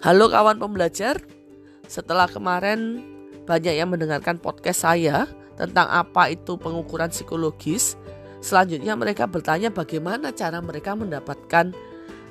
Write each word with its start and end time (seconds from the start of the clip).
Halo 0.00 0.32
kawan 0.32 0.56
pembelajar, 0.56 1.20
setelah 1.84 2.24
kemarin 2.24 3.04
banyak 3.44 3.76
yang 3.76 3.92
mendengarkan 3.92 4.40
podcast 4.40 4.88
saya 4.88 5.28
tentang 5.60 5.92
apa 5.92 6.32
itu 6.32 6.56
pengukuran 6.56 7.12
psikologis, 7.12 8.00
selanjutnya 8.40 8.96
mereka 8.96 9.28
bertanya 9.28 9.68
bagaimana 9.68 10.32
cara 10.32 10.56
mereka 10.64 10.96
mendapatkan 10.96 11.76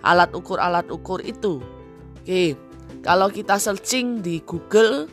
alat 0.01 0.33
ukur-alat 0.33 0.89
ukur 0.89 1.21
itu. 1.21 1.61
Oke, 2.17 2.57
kalau 3.05 3.29
kita 3.29 3.61
searching 3.61 4.25
di 4.25 4.41
Google, 4.49 5.05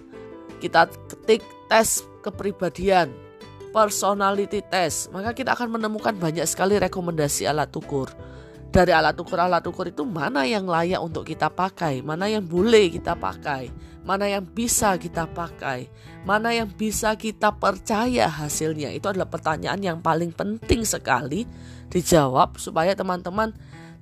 kita 0.56 0.88
ketik 1.12 1.44
tes 1.68 2.08
kepribadian, 2.24 3.12
personality 3.68 4.64
test, 4.72 5.12
maka 5.12 5.36
kita 5.36 5.52
akan 5.52 5.76
menemukan 5.76 6.16
banyak 6.16 6.48
sekali 6.48 6.80
rekomendasi 6.80 7.44
alat 7.44 7.68
ukur 7.76 8.08
dari 8.70 8.92
alat 8.92 9.16
ukur-alat 9.16 9.64
ukur 9.64 9.88
itu 9.88 10.04
mana 10.04 10.44
yang 10.44 10.68
layak 10.68 11.00
untuk 11.00 11.24
kita 11.24 11.48
pakai, 11.48 12.04
mana 12.04 12.28
yang 12.28 12.44
boleh 12.44 12.92
kita 12.92 13.16
pakai, 13.16 13.72
mana 14.04 14.28
yang 14.28 14.44
bisa 14.44 14.94
kita 15.00 15.26
pakai, 15.26 15.88
mana 16.28 16.52
yang 16.52 16.68
bisa 16.68 17.14
kita 17.16 17.54
percaya 17.56 18.28
hasilnya. 18.28 18.92
Itu 18.92 19.10
adalah 19.10 19.26
pertanyaan 19.30 19.80
yang 19.80 19.98
paling 20.04 20.30
penting 20.30 20.84
sekali 20.84 21.48
dijawab 21.88 22.58
supaya 22.60 22.92
teman-teman 22.92 23.54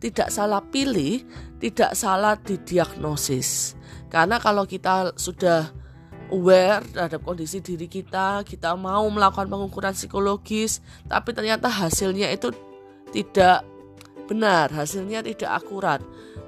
tidak 0.03 0.29
salah 0.29 0.61
pilih, 0.61 1.25
tidak 1.63 1.97
salah 1.97 2.37
didiagnosis. 2.37 3.79
Karena 4.13 4.37
kalau 4.37 4.69
kita 4.69 5.17
sudah 5.17 5.73
aware 6.29 6.85
terhadap 6.93 7.21
kondisi 7.25 7.61
diri 7.65 7.89
kita, 7.89 8.45
kita 8.45 8.77
mau 8.77 9.05
melakukan 9.09 9.49
pengukuran 9.49 9.97
psikologis, 9.97 10.85
tapi 11.09 11.33
ternyata 11.33 11.71
hasilnya 11.71 12.29
itu 12.33 12.53
tidak 13.15 13.65
benar, 14.25 14.73
hasilnya 14.73 15.21
tidak 15.25 15.65
akurat, 15.65 16.01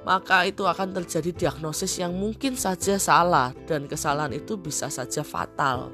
maka 0.07 0.47
itu 0.47 0.65
akan 0.65 0.95
terjadi 1.01 1.31
diagnosis 1.33 1.99
yang 2.01 2.15
mungkin 2.15 2.57
saja 2.57 2.97
salah 2.97 3.53
dan 3.65 3.85
kesalahan 3.85 4.33
itu 4.33 4.57
bisa 4.57 4.89
saja 4.89 5.21
fatal. 5.21 5.93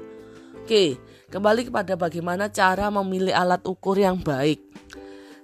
Oke, 0.64 0.96
kembali 1.28 1.68
kepada 1.68 1.92
bagaimana 1.92 2.48
cara 2.48 2.88
memilih 2.88 3.36
alat 3.36 3.60
ukur 3.68 4.00
yang 4.00 4.16
baik. 4.16 4.64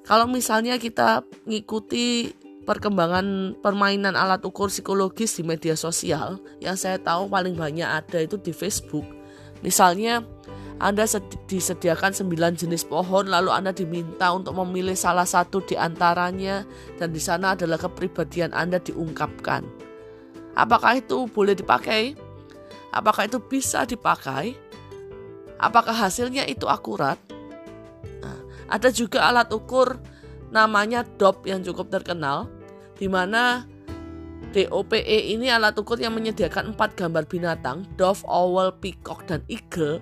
Kalau 0.08 0.24
misalnya 0.24 0.80
kita 0.80 1.20
mengikuti 1.44 2.32
perkembangan 2.64 3.58
permainan 3.60 4.16
alat 4.16 4.40
ukur 4.46 4.72
psikologis 4.72 5.36
di 5.36 5.42
media 5.44 5.76
sosial, 5.76 6.40
yang 6.62 6.78
saya 6.78 6.96
tahu 6.96 7.28
paling 7.28 7.52
banyak 7.52 7.84
ada 7.84 8.18
itu 8.22 8.40
di 8.40 8.54
Facebook. 8.54 9.04
Misalnya 9.60 10.24
anda 10.80 11.04
disediakan 11.44 12.16
9 12.16 12.56
jenis 12.56 12.88
pohon 12.88 13.28
lalu 13.28 13.52
Anda 13.52 13.68
diminta 13.68 14.32
untuk 14.32 14.56
memilih 14.64 14.96
salah 14.96 15.28
satu 15.28 15.60
di 15.60 15.76
antaranya 15.76 16.64
dan 16.96 17.12
di 17.12 17.20
sana 17.20 17.52
adalah 17.52 17.76
kepribadian 17.76 18.56
Anda 18.56 18.80
diungkapkan. 18.80 19.60
Apakah 20.56 21.04
itu 21.04 21.28
boleh 21.28 21.52
dipakai? 21.52 22.16
Apakah 22.96 23.28
itu 23.28 23.36
bisa 23.44 23.84
dipakai? 23.84 24.56
Apakah 25.60 25.92
hasilnya 25.92 26.48
itu 26.48 26.64
akurat? 26.64 27.20
Nah, 28.24 28.40
ada 28.72 28.88
juga 28.88 29.28
alat 29.28 29.52
ukur 29.52 30.00
namanya 30.48 31.04
DOP 31.04 31.44
yang 31.44 31.60
cukup 31.60 31.92
terkenal 31.92 32.48
di 32.96 33.04
mana 33.04 33.68
DOPE 34.56 35.04
ini 35.04 35.52
alat 35.52 35.76
ukur 35.76 36.00
yang 36.00 36.16
menyediakan 36.16 36.72
empat 36.72 36.96
gambar 36.96 37.28
binatang, 37.28 37.84
dove, 38.00 38.24
owl, 38.24 38.72
peacock, 38.80 39.28
dan 39.28 39.44
eagle 39.52 40.00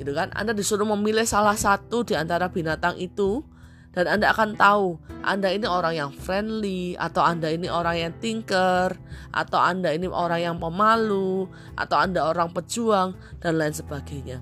gitu 0.00 0.16
kan 0.16 0.32
Anda 0.32 0.56
disuruh 0.56 0.88
memilih 0.96 1.28
salah 1.28 1.52
satu 1.52 2.00
di 2.08 2.16
antara 2.16 2.48
binatang 2.48 2.96
itu 2.96 3.44
dan 3.92 4.08
Anda 4.08 4.32
akan 4.32 4.56
tahu 4.56 4.96
Anda 5.20 5.52
ini 5.52 5.68
orang 5.68 5.92
yang 5.92 6.10
friendly 6.16 6.96
atau 6.96 7.20
Anda 7.20 7.52
ini 7.52 7.68
orang 7.68 7.96
yang 8.00 8.12
thinker 8.16 8.96
atau 9.28 9.60
Anda 9.60 9.92
ini 9.92 10.08
orang 10.08 10.40
yang 10.40 10.56
pemalu 10.56 11.44
atau 11.76 11.96
Anda 12.00 12.32
orang 12.32 12.56
pejuang 12.56 13.12
dan 13.44 13.60
lain 13.60 13.76
sebagainya. 13.76 14.40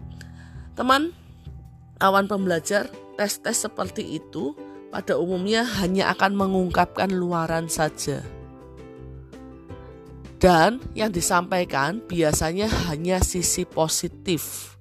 Teman, 0.78 1.10
awan 1.98 2.30
pembelajar, 2.30 2.86
tes-tes 3.18 3.66
seperti 3.66 4.22
itu 4.22 4.54
pada 4.94 5.18
umumnya 5.18 5.66
hanya 5.82 6.14
akan 6.14 6.38
mengungkapkan 6.38 7.10
luaran 7.10 7.66
saja. 7.66 8.22
Dan 10.38 10.78
yang 10.94 11.10
disampaikan 11.10 11.98
biasanya 12.06 12.70
hanya 12.86 13.18
sisi 13.18 13.66
positif 13.66 14.77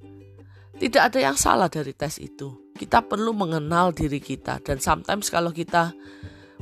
tidak 0.78 1.14
ada 1.14 1.20
yang 1.20 1.38
salah 1.38 1.66
dari 1.66 1.90
tes 1.94 2.22
itu. 2.22 2.54
Kita 2.78 3.02
perlu 3.02 3.34
mengenal 3.34 3.98
diri 3.98 4.22
kita 4.22 4.62
dan 4.62 4.78
sometimes 4.78 5.34
kalau 5.34 5.50
kita 5.50 5.98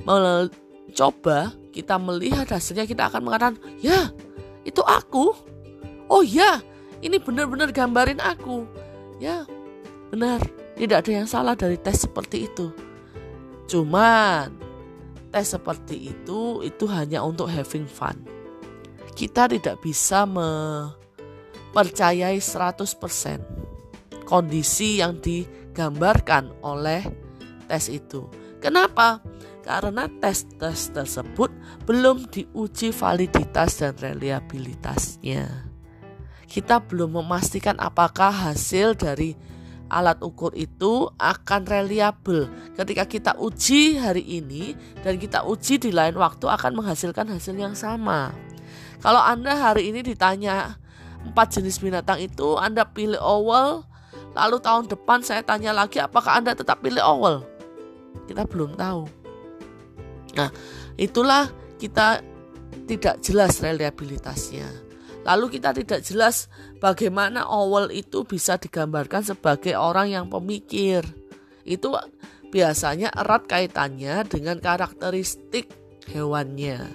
mencoba, 0.07 1.51
kita 1.75 1.99
melihat 1.99 2.47
hasilnya 2.47 2.87
kita 2.87 3.11
akan 3.11 3.27
mengatakan, 3.27 3.59
"Ya, 3.83 4.15
itu 4.63 4.79
aku." 4.79 5.35
Oh 6.07 6.23
ya, 6.23 6.63
ini 7.03 7.19
benar-benar 7.19 7.75
gambarin 7.75 8.23
aku. 8.23 8.63
Ya, 9.19 9.43
benar. 10.11 10.39
Tidak 10.75 10.99
ada 11.03 11.11
yang 11.11 11.27
salah 11.27 11.55
dari 11.55 11.75
tes 11.75 12.07
seperti 12.07 12.47
itu. 12.47 12.71
Cuman 13.67 14.55
tes 15.31 15.47
seperti 15.51 16.15
itu 16.15 16.63
itu 16.63 16.87
hanya 16.87 17.23
untuk 17.23 17.47
having 17.51 17.87
fun. 17.87 18.15
Kita 19.15 19.47
tidak 19.51 19.81
bisa 19.83 20.25
mempercayai 20.27 22.39
100% 22.39 23.64
kondisi 24.25 24.99
yang 24.99 25.21
digambarkan 25.21 26.51
oleh 26.65 27.05
tes 27.69 27.87
itu. 27.87 28.27
Kenapa? 28.59 29.21
Karena 29.65 30.05
tes-tes 30.21 30.93
tersebut 30.93 31.49
belum 31.89 32.29
diuji 32.29 32.93
validitas 32.93 33.81
dan 33.81 33.97
reliabilitasnya. 33.97 35.69
Kita 36.45 36.81
belum 36.81 37.17
memastikan 37.17 37.77
apakah 37.81 38.29
hasil 38.29 38.93
dari 38.93 39.33
alat 39.89 40.21
ukur 40.21 40.53
itu 40.53 41.09
akan 41.17 41.61
reliable. 41.65 42.49
Ketika 42.77 43.05
kita 43.05 43.31
uji 43.37 43.97
hari 43.97 44.21
ini 44.25 44.77
dan 45.01 45.17
kita 45.17 45.45
uji 45.45 45.81
di 45.81 45.89
lain 45.93 46.17
waktu 46.17 46.45
akan 46.45 46.77
menghasilkan 46.77 47.29
hasil 47.29 47.57
yang 47.57 47.73
sama. 47.77 48.33
Kalau 49.01 49.21
Anda 49.21 49.53
hari 49.53 49.93
ini 49.93 50.01
ditanya 50.01 50.77
empat 51.25 51.57
jenis 51.57 51.81
binatang 51.81 52.21
itu, 52.21 52.57
Anda 52.57 52.85
pilih 52.85 53.21
owl, 53.21 53.85
Lalu 54.35 54.57
tahun 54.59 54.85
depan 54.91 55.23
saya 55.23 55.41
tanya 55.41 55.71
lagi 55.71 56.03
apakah 56.03 56.43
Anda 56.43 56.51
tetap 56.51 56.83
pilih 56.83 56.99
owl? 56.99 57.47
Kita 58.27 58.43
belum 58.43 58.75
tahu. 58.75 59.07
Nah, 60.35 60.51
itulah 60.99 61.47
kita 61.79 62.19
tidak 62.83 63.23
jelas 63.23 63.63
reliabilitasnya. 63.63 64.67
Lalu 65.25 65.57
kita 65.57 65.73
tidak 65.73 66.03
jelas 66.05 66.51
bagaimana 66.77 67.47
owl 67.47 67.89
itu 67.89 68.27
bisa 68.27 68.59
digambarkan 68.59 69.23
sebagai 69.23 69.73
orang 69.73 70.11
yang 70.11 70.25
pemikir. 70.27 71.01
Itu 71.63 71.95
biasanya 72.53 73.09
erat 73.15 73.49
kaitannya 73.49 74.27
dengan 74.27 74.61
karakteristik 74.61 75.71
hewannya. 76.11 76.85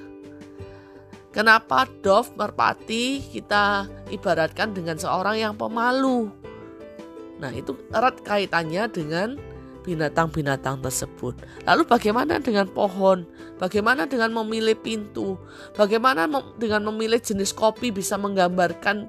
Kenapa 1.31 1.87
dove 2.03 2.35
merpati 2.35 3.23
kita 3.23 3.87
ibaratkan 4.11 4.75
dengan 4.75 4.99
seorang 4.99 5.39
yang 5.39 5.55
pemalu? 5.55 6.31
Nah, 7.41 7.51
itu 7.51 7.73
erat 7.91 8.21
kaitannya 8.21 8.85
dengan 8.93 9.41
binatang-binatang 9.81 10.85
tersebut. 10.85 11.41
Lalu 11.65 11.89
bagaimana 11.89 12.37
dengan 12.37 12.69
pohon? 12.69 13.25
Bagaimana 13.57 14.05
dengan 14.05 14.31
memilih 14.37 14.77
pintu? 14.77 15.41
Bagaimana 15.73 16.29
dengan 16.61 16.85
memilih 16.93 17.19
jenis 17.19 17.57
kopi 17.57 17.89
bisa 17.89 18.21
menggambarkan 18.21 19.09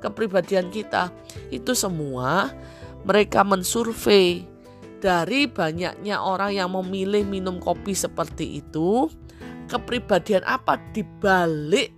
kepribadian 0.00 0.72
kita? 0.72 1.12
Itu 1.52 1.76
semua 1.76 2.50
mereka 3.04 3.44
mensurvei 3.44 4.48
dari 4.98 5.46
banyaknya 5.46 6.18
orang 6.18 6.56
yang 6.56 6.74
memilih 6.74 7.22
minum 7.22 7.62
kopi 7.62 7.94
seperti 7.94 8.64
itu, 8.64 9.06
kepribadian 9.70 10.42
apa 10.42 10.80
di 10.90 11.06
balik 11.06 11.94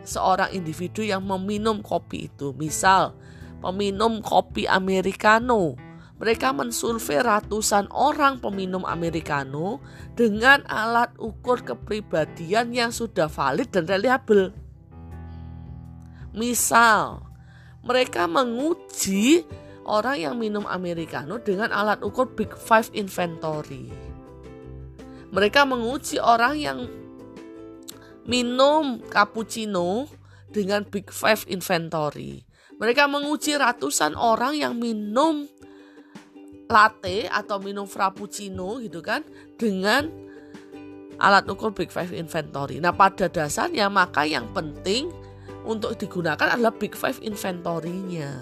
seorang 0.00 0.48
individu 0.56 1.04
yang 1.04 1.20
meminum 1.20 1.84
kopi 1.84 2.32
itu. 2.32 2.56
Misal, 2.56 3.12
peminum 3.60 4.24
kopi 4.24 4.64
americano. 4.64 5.76
Mereka 6.20 6.52
mensurvei 6.52 7.24
ratusan 7.24 7.88
orang 7.96 8.44
peminum 8.44 8.84
americano 8.84 9.80
dengan 10.12 10.60
alat 10.68 11.16
ukur 11.16 11.64
kepribadian 11.64 12.76
yang 12.76 12.92
sudah 12.92 13.24
valid 13.24 13.72
dan 13.72 13.88
reliable. 13.88 14.52
Misal, 16.36 17.24
mereka 17.80 18.28
menguji 18.28 19.48
orang 19.88 20.20
yang 20.20 20.34
minum 20.36 20.68
americano 20.68 21.40
dengan 21.40 21.72
alat 21.72 22.04
ukur 22.04 22.28
Big 22.36 22.52
Five 22.52 22.92
Inventory. 22.92 23.88
Mereka 25.32 25.64
menguji 25.64 26.20
orang 26.20 26.54
yang 26.60 26.78
minum 28.28 29.00
cappuccino 29.08 30.04
dengan 30.52 30.84
Big 30.84 31.08
Five 31.08 31.48
Inventory. 31.48 32.49
Mereka 32.80 33.04
menguji 33.06 33.60
ratusan 33.60 34.16
orang 34.16 34.56
yang 34.56 34.72
minum 34.72 35.44
latte 36.70 37.28
atau 37.28 37.60
minum 37.60 37.84
frappuccino 37.84 38.80
gitu 38.80 39.04
kan 39.04 39.20
dengan 39.60 40.08
alat 41.20 41.44
ukur 41.44 41.76
Big 41.76 41.92
Five 41.92 42.16
Inventory. 42.16 42.80
Nah, 42.80 42.96
pada 42.96 43.28
dasarnya 43.28 43.92
maka 43.92 44.24
yang 44.24 44.48
penting 44.56 45.12
untuk 45.68 45.92
digunakan 46.00 46.56
adalah 46.56 46.72
Big 46.72 46.96
Five 46.96 47.20
Inventory-nya. 47.20 48.40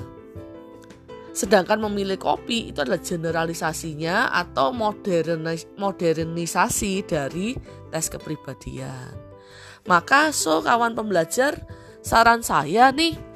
Sedangkan 1.35 1.83
memilih 1.83 2.19
kopi 2.19 2.71
itu 2.71 2.83
adalah 2.83 3.03
generalisasinya 3.03 4.31
atau 4.31 4.71
modernis 4.71 5.67
modernisasi 5.79 7.07
dari 7.07 7.55
tes 7.91 8.07
kepribadian. 8.11 9.15
Maka 9.87 10.35
so 10.35 10.63
kawan 10.63 10.99
pembelajar, 10.99 11.59
saran 12.03 12.43
saya 12.43 12.91
nih 12.91 13.28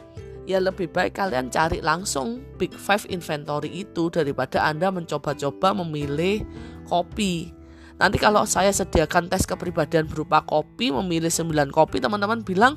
ya 0.45 0.59
lebih 0.59 0.91
baik 0.91 1.15
kalian 1.15 1.49
cari 1.49 1.79
langsung 1.79 2.43
Big 2.59 2.75
Five 2.75 3.07
Inventory 3.07 3.87
itu 3.87 4.11
daripada 4.11 4.67
Anda 4.67 4.91
mencoba-coba 4.91 5.75
memilih 5.85 6.43
kopi. 6.87 7.55
Nanti 8.03 8.19
kalau 8.19 8.43
saya 8.43 8.75
sediakan 8.75 9.31
tes 9.31 9.47
kepribadian 9.47 10.11
berupa 10.11 10.43
kopi, 10.43 10.91
memilih 10.91 11.31
9 11.31 11.71
kopi, 11.71 12.03
teman-teman 12.03 12.43
bilang, 12.43 12.75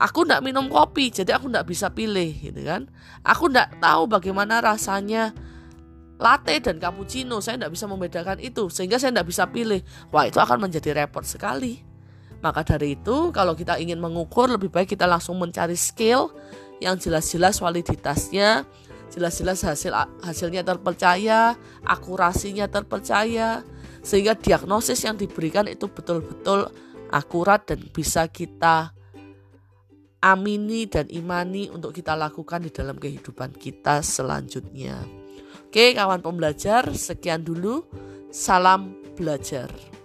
aku 0.00 0.24
tidak 0.24 0.40
minum 0.40 0.72
kopi, 0.72 1.12
jadi 1.12 1.36
aku 1.36 1.52
tidak 1.52 1.68
bisa 1.68 1.92
pilih, 1.92 2.32
gitu 2.32 2.64
kan? 2.64 2.88
Aku 3.20 3.52
tidak 3.52 3.76
tahu 3.84 4.08
bagaimana 4.08 4.64
rasanya 4.64 5.36
latte 6.16 6.56
dan 6.64 6.80
cappuccino, 6.80 7.44
saya 7.44 7.60
tidak 7.60 7.76
bisa 7.76 7.84
membedakan 7.84 8.40
itu, 8.40 8.72
sehingga 8.72 8.96
saya 8.96 9.12
tidak 9.12 9.28
bisa 9.28 9.44
pilih. 9.44 9.84
Wah, 10.08 10.24
itu 10.24 10.40
akan 10.40 10.56
menjadi 10.56 11.04
repot 11.04 11.28
sekali. 11.28 11.84
Maka 12.40 12.64
dari 12.64 12.96
itu, 12.96 13.32
kalau 13.36 13.52
kita 13.52 13.76
ingin 13.76 14.00
mengukur, 14.00 14.48
lebih 14.48 14.72
baik 14.72 14.96
kita 14.96 15.04
langsung 15.04 15.36
mencari 15.36 15.76
skill 15.76 16.32
yang 16.82 17.00
jelas-jelas 17.00 17.58
validitasnya, 17.58 18.68
jelas-jelas 19.12 19.64
hasil 19.64 19.92
hasilnya 20.20 20.62
terpercaya, 20.66 21.56
akurasinya 21.86 22.68
terpercaya, 22.68 23.64
sehingga 24.04 24.36
diagnosis 24.36 25.02
yang 25.02 25.16
diberikan 25.16 25.66
itu 25.66 25.88
betul-betul 25.88 26.68
akurat 27.10 27.64
dan 27.64 27.80
bisa 27.90 28.26
kita 28.26 28.92
amini 30.20 30.90
dan 30.90 31.06
imani 31.06 31.70
untuk 31.70 31.94
kita 31.94 32.18
lakukan 32.18 32.66
di 32.66 32.70
dalam 32.74 32.98
kehidupan 32.98 33.54
kita 33.54 34.02
selanjutnya. 34.02 34.98
Oke, 35.66 35.94
kawan 35.94 36.24
pembelajar, 36.24 36.88
sekian 36.94 37.44
dulu. 37.46 37.84
Salam 38.32 38.96
belajar. 39.14 39.95